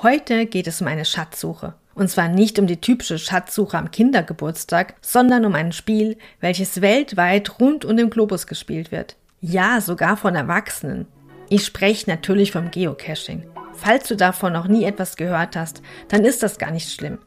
[0.00, 1.74] Heute geht es um eine Schatzsuche.
[1.96, 7.58] Und zwar nicht um die typische Schatzsuche am Kindergeburtstag, sondern um ein Spiel, welches weltweit
[7.58, 9.16] rund um den Globus gespielt wird.
[9.40, 11.08] Ja, sogar von Erwachsenen.
[11.48, 13.42] Ich spreche natürlich vom Geocaching.
[13.72, 17.18] Falls du davon noch nie etwas gehört hast, dann ist das gar nicht schlimm.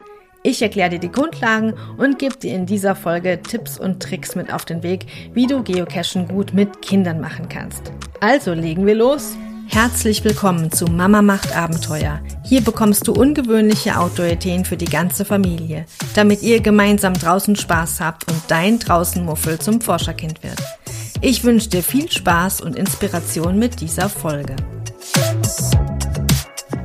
[0.42, 4.54] Ich erkläre dir die Grundlagen und gebe dir in dieser Folge Tipps und Tricks mit
[4.54, 7.92] auf den Weg, wie du Geocachen gut mit Kindern machen kannst.
[8.22, 9.36] Also legen wir los.
[9.74, 12.20] Herzlich willkommen zu Mama macht Abenteuer.
[12.44, 18.30] Hier bekommst du ungewöhnliche Outdoor-Ideen für die ganze Familie, damit ihr gemeinsam draußen Spaß habt
[18.30, 20.62] und dein Draußenmuffel zum Forscherkind wird.
[21.22, 24.58] Ich wünsche dir viel Spaß und Inspiration mit dieser Folge.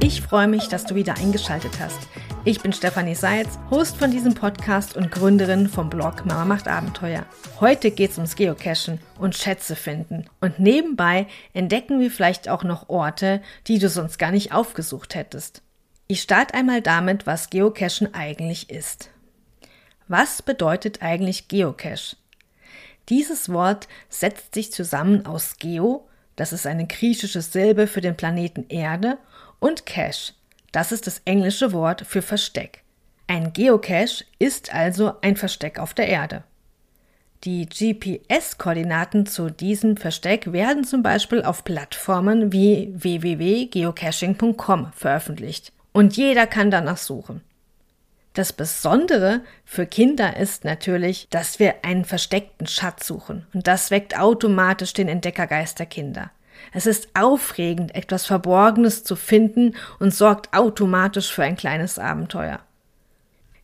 [0.06, 1.98] Ich freue mich, dass du wieder eingeschaltet hast.
[2.44, 7.26] Ich bin Stefanie Seitz, Host von diesem Podcast und Gründerin vom Blog Mama macht Abenteuer.
[7.58, 10.26] Heute geht's ums Geocachen und Schätze finden.
[10.40, 15.62] Und nebenbei entdecken wir vielleicht auch noch Orte, die du sonst gar nicht aufgesucht hättest.
[16.06, 19.10] Ich starte einmal damit, was Geocachen eigentlich ist.
[20.06, 22.14] Was bedeutet eigentlich Geocache?
[23.08, 28.66] Dieses Wort setzt sich zusammen aus Geo, das ist eine griechische Silbe für den Planeten
[28.68, 29.16] Erde,
[29.58, 30.34] und Cache,
[30.72, 32.82] das ist das englische Wort für Versteck.
[33.26, 36.44] Ein Geocache ist also ein Versteck auf der Erde.
[37.44, 46.46] Die GPS-Koordinaten zu diesem Versteck werden zum Beispiel auf Plattformen wie www.geocaching.com veröffentlicht und jeder
[46.46, 47.42] kann danach suchen.
[48.34, 54.18] Das Besondere für Kinder ist natürlich, dass wir einen versteckten Schatz suchen und das weckt
[54.18, 56.30] automatisch den Entdeckergeist der Kinder.
[56.72, 62.60] Es ist aufregend, etwas Verborgenes zu finden und sorgt automatisch für ein kleines Abenteuer.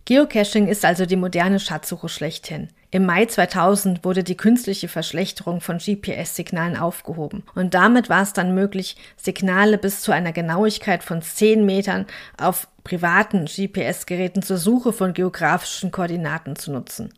[0.04, 2.68] Geocaching ist also die moderne Schatzsuche schlechthin.
[2.90, 8.54] Im Mai 2000 wurde die künstliche Verschlechterung von GPS-Signalen aufgehoben und damit war es dann
[8.54, 12.06] möglich, Signale bis zu einer Genauigkeit von 10 Metern
[12.36, 17.14] auf privaten GPS-Geräten zur Suche von geografischen Koordinaten zu nutzen.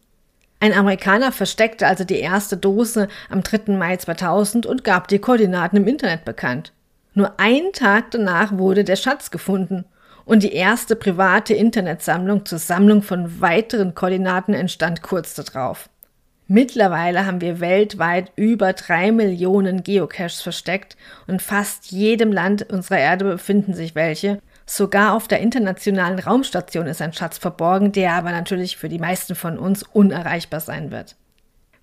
[0.65, 3.75] Ein Amerikaner versteckte also die erste Dose am 3.
[3.77, 6.73] Mai 2000 und gab die Koordinaten im Internet bekannt.
[7.13, 9.85] Nur einen Tag danach wurde der Schatz gefunden
[10.25, 15.91] und die erste private Internetsammlung zur Sammlung von weiteren Koordinaten entstand kurz darauf.
[16.49, 23.27] Mittlerweile haben wir weltweit über drei Millionen Geocaches versteckt und fast jedem Land unserer Erde
[23.27, 28.77] befinden sich welche, Sogar auf der internationalen Raumstation ist ein Schatz verborgen, der aber natürlich
[28.77, 31.17] für die meisten von uns unerreichbar sein wird.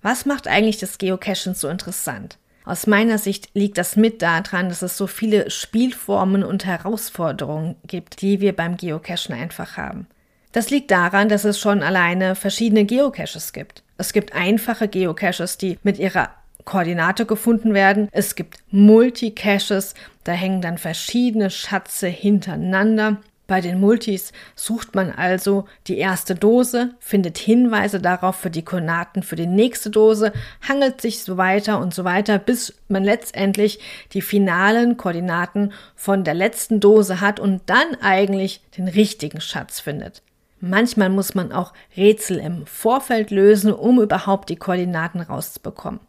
[0.02, 2.38] Was macht eigentlich das Geocachen so interessant?
[2.64, 8.20] Aus meiner Sicht liegt das mit daran, dass es so viele Spielformen und Herausforderungen gibt,
[8.20, 10.06] die wir beim Geocachen einfach haben.
[10.52, 13.82] Das liegt daran, dass es schon alleine verschiedene Geocaches gibt.
[13.96, 16.30] Es gibt einfache Geocaches, die mit ihrer
[16.64, 18.08] Koordinate gefunden werden.
[18.12, 19.94] Es gibt Multicaches,
[20.24, 23.18] da hängen dann verschiedene Schatze hintereinander.
[23.48, 29.22] Bei den Multis sucht man also die erste Dose, findet Hinweise darauf für die Koordinaten
[29.22, 30.32] für die nächste Dose,
[30.66, 33.80] hangelt sich so weiter und so weiter, bis man letztendlich
[34.12, 40.22] die finalen Koordinaten von der letzten Dose hat und dann eigentlich den richtigen Schatz findet.
[40.60, 46.00] Manchmal muss man auch Rätsel im Vorfeld lösen, um überhaupt die Koordinaten rauszubekommen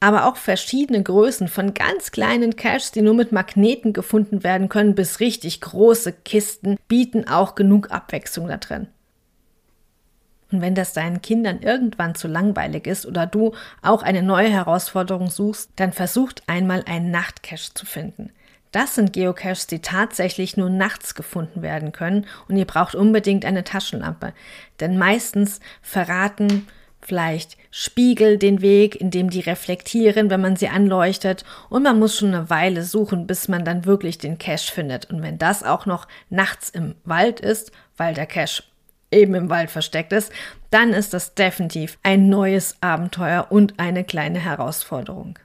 [0.00, 4.94] aber auch verschiedene Größen von ganz kleinen Caches, die nur mit Magneten gefunden werden können,
[4.94, 8.88] bis richtig große Kisten bieten auch genug Abwechslung da drin.
[10.52, 13.52] Und wenn das deinen Kindern irgendwann zu langweilig ist oder du
[13.82, 18.30] auch eine neue Herausforderung suchst, dann versucht einmal einen Nachtcache zu finden.
[18.70, 23.64] Das sind Geocaches, die tatsächlich nur nachts gefunden werden können und ihr braucht unbedingt eine
[23.64, 24.34] Taschenlampe.
[24.80, 26.68] Denn meistens verraten
[27.06, 31.44] vielleicht Spiegel den Weg, in dem die reflektieren, wenn man sie anleuchtet.
[31.68, 35.10] Und man muss schon eine Weile suchen, bis man dann wirklich den Cache findet.
[35.10, 38.64] Und wenn das auch noch nachts im Wald ist, weil der Cache
[39.12, 40.32] eben im Wald versteckt ist,
[40.70, 45.38] dann ist das definitiv ein neues Abenteuer und eine kleine Herausforderung.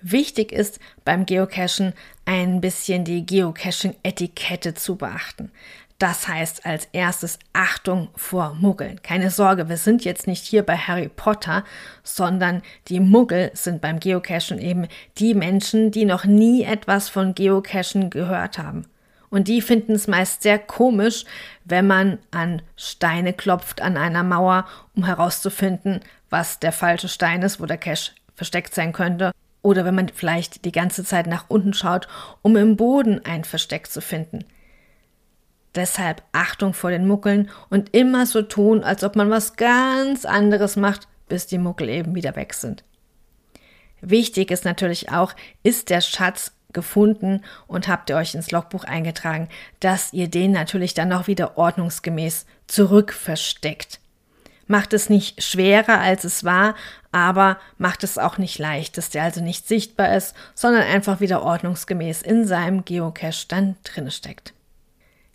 [0.00, 1.92] Wichtig ist beim Geocachen
[2.24, 5.50] ein bisschen die Geocaching-Etikette zu beachten.
[5.98, 9.02] Das heißt als erstes Achtung vor Muggeln.
[9.02, 11.64] Keine Sorge, wir sind jetzt nicht hier bei Harry Potter,
[12.04, 14.86] sondern die Muggel sind beim Geocachen eben
[15.18, 18.86] die Menschen, die noch nie etwas von Geocachen gehört haben.
[19.28, 21.24] Und die finden es meist sehr komisch,
[21.64, 26.00] wenn man an Steine klopft an einer Mauer, um herauszufinden,
[26.30, 29.32] was der falsche Stein ist, wo der Cache versteckt sein könnte.
[29.62, 32.06] Oder wenn man vielleicht die ganze Zeit nach unten schaut,
[32.42, 34.44] um im Boden ein Versteck zu finden.
[35.74, 40.76] Deshalb Achtung vor den Muckeln und immer so tun, als ob man was ganz anderes
[40.76, 42.84] macht, bis die Muckel eben wieder weg sind.
[44.00, 49.48] Wichtig ist natürlich auch, ist der Schatz gefunden und habt ihr euch ins Logbuch eingetragen,
[49.80, 54.00] dass ihr den natürlich dann auch wieder ordnungsgemäß zurückversteckt.
[54.66, 56.74] Macht es nicht schwerer, als es war,
[57.10, 61.42] aber macht es auch nicht leicht, dass der also nicht sichtbar ist, sondern einfach wieder
[61.42, 64.52] ordnungsgemäß in seinem Geocache dann drin steckt.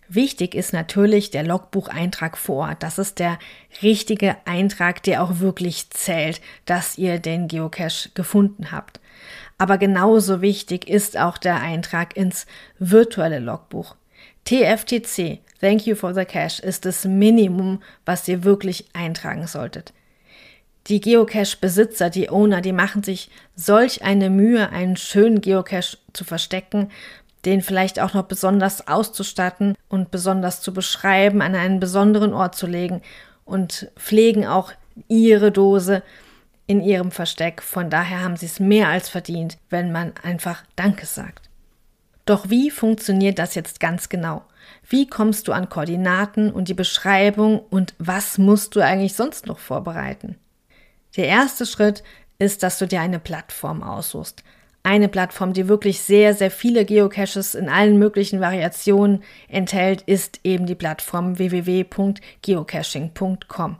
[0.08, 2.82] Wichtig ist natürlich der Logbucheintrag vor Ort.
[2.82, 3.38] Das ist der
[3.82, 9.00] richtige Eintrag, der auch wirklich zählt, dass ihr den Geocache gefunden habt.
[9.56, 12.46] Aber genauso wichtig ist auch der Eintrag ins
[12.78, 13.96] virtuelle Logbuch.
[14.44, 19.94] TFTC, Thank you for the Cache, ist das Minimum, was ihr wirklich eintragen solltet.
[20.88, 26.90] Die Geocache-Besitzer, die Owner, die machen sich solch eine Mühe, einen schönen Geocache zu verstecken,
[27.44, 32.66] den vielleicht auch noch besonders auszustatten und besonders zu beschreiben, an einen besonderen Ort zu
[32.66, 33.02] legen
[33.44, 34.72] und pflegen auch
[35.08, 36.02] ihre Dose
[36.66, 37.62] in ihrem Versteck.
[37.62, 41.50] Von daher haben sie es mehr als verdient, wenn man einfach Danke sagt.
[42.24, 44.42] Doch wie funktioniert das jetzt ganz genau?
[44.88, 49.58] Wie kommst du an Koordinaten und die Beschreibung und was musst du eigentlich sonst noch
[49.58, 50.36] vorbereiten?
[51.16, 52.02] Der erste Schritt
[52.38, 54.42] ist, dass du dir eine Plattform aussuchst.
[54.86, 60.66] Eine Plattform, die wirklich sehr, sehr viele Geocaches in allen möglichen Variationen enthält, ist eben
[60.66, 63.76] die Plattform www.geocaching.com.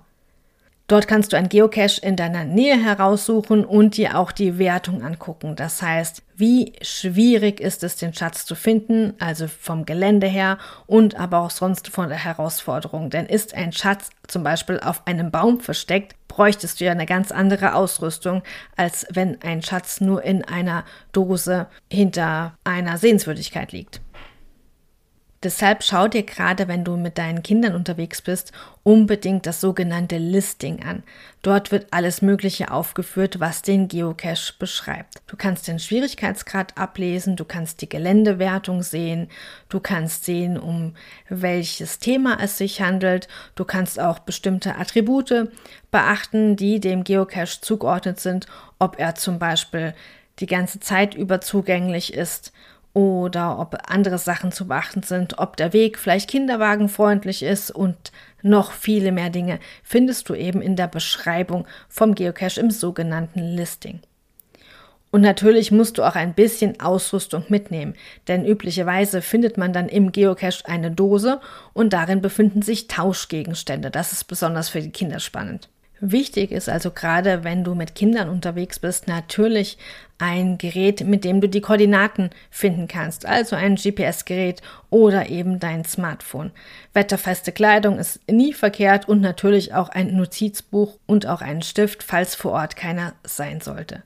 [0.86, 5.56] Dort kannst du ein Geocache in deiner Nähe heraussuchen und dir auch die Wertung angucken.
[5.56, 11.16] Das heißt, wie schwierig ist es, den Schatz zu finden, also vom Gelände her und
[11.16, 13.10] aber auch sonst von der Herausforderung.
[13.10, 17.30] Denn ist ein Schatz zum Beispiel auf einem Baum versteckt, bräuchtest du ja eine ganz
[17.30, 18.42] andere Ausrüstung,
[18.76, 24.00] als wenn ein Schatz nur in einer Dose hinter einer Sehenswürdigkeit liegt.
[25.44, 28.52] Deshalb schau dir gerade, wenn du mit deinen Kindern unterwegs bist,
[28.82, 31.02] unbedingt das sogenannte Listing an.
[31.42, 35.20] Dort wird alles Mögliche aufgeführt, was den Geocache beschreibt.
[35.26, 39.28] Du kannst den Schwierigkeitsgrad ablesen, du kannst die Geländewertung sehen,
[39.68, 40.94] du kannst sehen, um
[41.28, 45.50] welches Thema es sich handelt, du kannst auch bestimmte Attribute
[45.90, 48.46] beachten, die dem Geocache zugeordnet sind,
[48.78, 49.94] ob er zum Beispiel
[50.38, 52.50] die ganze Zeit über zugänglich ist
[52.94, 58.72] oder ob andere Sachen zu beachten sind, ob der Weg vielleicht kinderwagenfreundlich ist und noch
[58.72, 64.00] viele mehr Dinge findest du eben in der Beschreibung vom Geocache im sogenannten Listing.
[65.10, 67.94] Und natürlich musst du auch ein bisschen Ausrüstung mitnehmen,
[68.26, 71.40] denn üblicherweise findet man dann im Geocache eine Dose
[71.72, 73.90] und darin befinden sich Tauschgegenstände.
[73.92, 75.68] Das ist besonders für die Kinder spannend.
[76.00, 79.78] Wichtig ist also gerade, wenn du mit Kindern unterwegs bist, natürlich
[80.18, 84.60] ein Gerät, mit dem du die Koordinaten finden kannst, also ein GPS-Gerät
[84.90, 86.50] oder eben dein Smartphone.
[86.92, 92.34] Wetterfeste Kleidung ist nie verkehrt und natürlich auch ein Notizbuch und auch einen Stift, falls
[92.34, 94.02] vor Ort keiner sein sollte.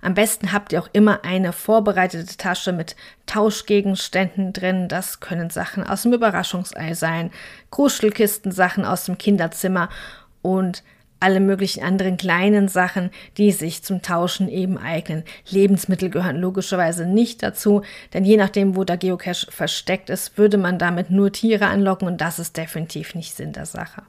[0.00, 2.94] Am besten habt ihr auch immer eine vorbereitete Tasche mit
[3.26, 4.88] Tauschgegenständen drin.
[4.88, 7.32] Das können Sachen aus dem Überraschungsei sein,
[7.72, 9.88] Kruschelkistensachen aus dem Kinderzimmer
[10.42, 10.84] und
[11.20, 15.24] alle möglichen anderen kleinen Sachen, die sich zum Tauschen eben eignen.
[15.48, 17.82] Lebensmittel gehören logischerweise nicht dazu,
[18.12, 22.20] denn je nachdem, wo der Geocache versteckt ist, würde man damit nur Tiere anlocken und
[22.20, 24.02] das ist definitiv nicht Sinn der Sache.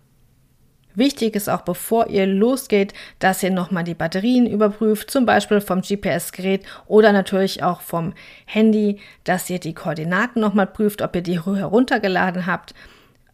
[0.97, 5.81] Wichtig ist auch, bevor ihr losgeht, dass ihr nochmal die Batterien überprüft, zum Beispiel vom
[5.81, 8.15] GPS-Gerät oder natürlich auch vom
[8.47, 12.73] Handy, dass ihr die Koordinaten nochmal prüft, ob ihr die heruntergeladen habt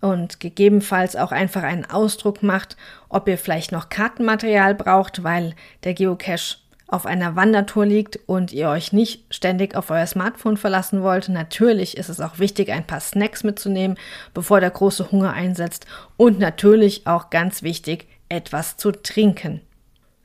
[0.03, 2.75] und gegebenenfalls auch einfach einen Ausdruck macht,
[3.07, 8.67] ob ihr vielleicht noch Kartenmaterial braucht, weil der Geocache auf einer Wandertour liegt und ihr
[8.67, 11.29] euch nicht ständig auf euer Smartphone verlassen wollt.
[11.29, 13.97] Natürlich ist es auch wichtig, ein paar Snacks mitzunehmen,
[14.33, 15.85] bevor der große Hunger einsetzt.
[16.17, 19.61] Und natürlich auch ganz wichtig, etwas zu trinken.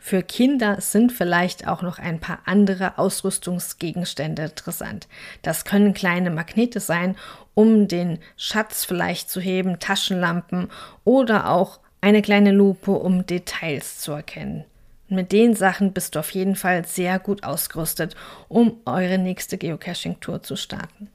[0.01, 5.07] Für Kinder sind vielleicht auch noch ein paar andere Ausrüstungsgegenstände interessant.
[5.43, 7.15] Das können kleine Magnete sein
[7.59, 10.69] um den Schatz vielleicht zu heben, Taschenlampen
[11.03, 14.65] oder auch eine kleine Lupe, um Details zu erkennen.
[15.09, 18.15] mit den Sachen bist du auf jeden Fall sehr gut ausgerüstet,
[18.49, 21.11] um eure nächste Geocaching-Tour zu starten.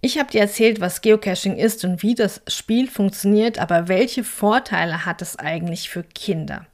[0.00, 5.04] Ich habe dir erzählt, was Geocaching ist und wie das Spiel funktioniert, aber welche Vorteile
[5.04, 6.68] hat es eigentlich für Kinder?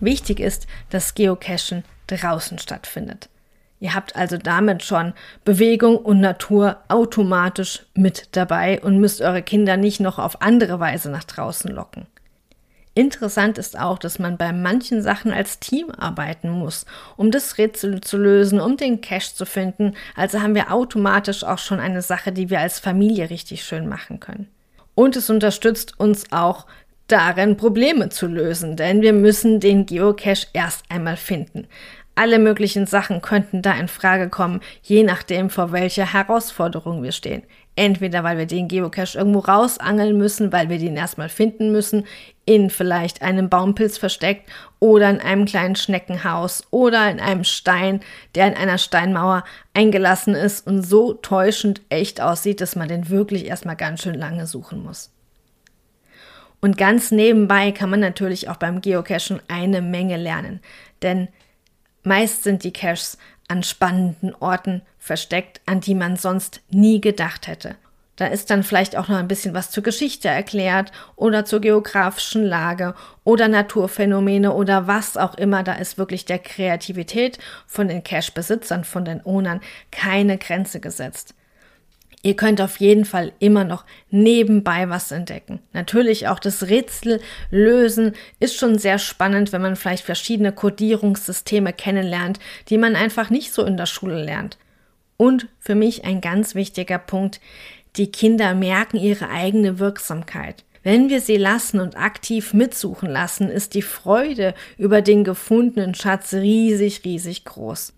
[0.00, 3.30] Wichtig ist, dass Geocachen draußen stattfindet.
[3.84, 5.12] Ihr habt also damit schon
[5.44, 11.10] Bewegung und Natur automatisch mit dabei und müsst eure Kinder nicht noch auf andere Weise
[11.10, 12.06] nach draußen locken.
[12.94, 16.86] Interessant ist auch, dass man bei manchen Sachen als Team arbeiten muss,
[17.18, 19.92] um das Rätsel zu lösen, um den Cache zu finden.
[20.16, 24.18] Also haben wir automatisch auch schon eine Sache, die wir als Familie richtig schön machen
[24.18, 24.48] können.
[24.94, 26.64] Und es unterstützt uns auch
[27.06, 31.66] darin, Probleme zu lösen, denn wir müssen den Geocache erst einmal finden.
[32.16, 37.42] Alle möglichen Sachen könnten da in Frage kommen, je nachdem, vor welcher Herausforderung wir stehen.
[37.76, 42.06] Entweder weil wir den Geocache irgendwo rausangeln müssen, weil wir den erstmal finden müssen,
[42.46, 48.00] in vielleicht einem Baumpilz versteckt oder in einem kleinen Schneckenhaus oder in einem Stein,
[48.36, 49.42] der in einer Steinmauer
[49.72, 54.46] eingelassen ist und so täuschend echt aussieht, dass man den wirklich erstmal ganz schön lange
[54.46, 55.10] suchen muss.
[56.60, 60.60] Und ganz nebenbei kann man natürlich auch beim Geocachen eine Menge lernen,
[61.02, 61.28] denn
[62.04, 63.18] meist sind die Caches
[63.48, 67.76] an spannenden Orten versteckt, an die man sonst nie gedacht hätte.
[68.16, 72.44] Da ist dann vielleicht auch noch ein bisschen was zur Geschichte erklärt oder zur geografischen
[72.44, 72.94] Lage
[73.24, 75.64] oder Naturphänomene oder was auch immer.
[75.64, 81.34] Da ist wirklich der Kreativität von den Cache-Besitzern, von den Ownern keine Grenze gesetzt.
[82.24, 85.60] Ihr könnt auf jeden Fall immer noch nebenbei was entdecken.
[85.74, 92.40] Natürlich auch das Rätsel lösen ist schon sehr spannend, wenn man vielleicht verschiedene Codierungssysteme kennenlernt,
[92.70, 94.56] die man einfach nicht so in der Schule lernt.
[95.18, 97.42] Und für mich ein ganz wichtiger Punkt,
[97.96, 100.64] die Kinder merken ihre eigene Wirksamkeit.
[100.82, 106.32] Wenn wir sie lassen und aktiv mitsuchen lassen, ist die Freude über den gefundenen Schatz
[106.32, 107.92] riesig, riesig groß.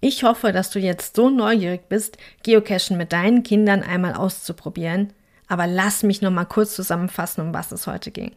[0.00, 5.12] Ich hoffe, dass du jetzt so neugierig bist, Geocachen mit deinen Kindern einmal auszuprobieren.
[5.48, 8.32] Aber lass mich noch mal kurz zusammenfassen, um was es heute ging.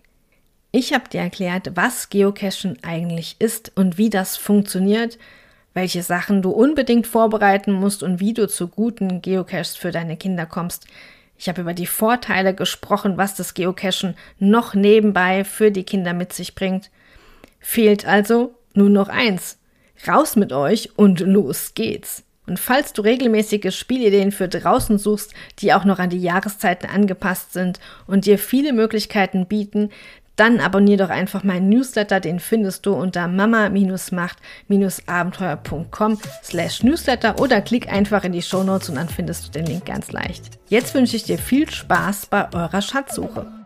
[0.72, 5.20] Ich habe dir erklärt, was Geocachen eigentlich ist und wie das funktioniert,
[5.74, 10.46] welche Sachen du unbedingt vorbereiten musst und wie du zu guten Geocaches für deine Kinder
[10.46, 10.88] kommst.
[11.38, 16.34] Ich habe über die Vorteile gesprochen, was das Geocachen noch nebenbei für die Kinder mit
[16.34, 16.90] sich bringt.
[17.60, 19.58] Fehlt also nur noch eins,
[20.08, 22.24] Raus mit euch und los geht's.
[22.48, 27.54] Und falls du regelmäßige Spielideen für draußen suchst, die auch noch an die Jahreszeiten angepasst
[27.54, 29.92] sind und dir viele Möglichkeiten bieten,
[30.36, 37.92] dann abonnier doch einfach meinen Newsletter, den findest du unter mama-macht-abenteuer.com slash Newsletter oder klick
[37.92, 40.58] einfach in die Shownotes und dann findest du den Link ganz leicht.
[40.68, 43.61] Jetzt wünsche ich dir viel Spaß bei eurer Schatzsuche.